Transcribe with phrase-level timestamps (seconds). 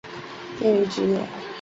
[0.61, 1.19] 业余职业